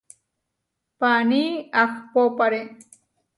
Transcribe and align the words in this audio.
Paaní 0.99 1.43
ahpópare. 1.81 2.61